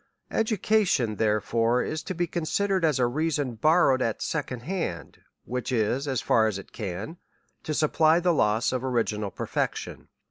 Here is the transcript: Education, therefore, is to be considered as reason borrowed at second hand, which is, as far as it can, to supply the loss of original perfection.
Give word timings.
Education, 0.31 1.17
therefore, 1.17 1.83
is 1.83 2.01
to 2.01 2.15
be 2.15 2.25
considered 2.25 2.83
as 2.83 2.99
reason 2.99 3.53
borrowed 3.53 4.01
at 4.01 4.19
second 4.19 4.61
hand, 4.61 5.19
which 5.45 5.71
is, 5.71 6.07
as 6.07 6.21
far 6.21 6.47
as 6.47 6.57
it 6.57 6.71
can, 6.73 7.17
to 7.61 7.73
supply 7.75 8.19
the 8.19 8.33
loss 8.33 8.71
of 8.71 8.83
original 8.83 9.29
perfection. 9.29 10.07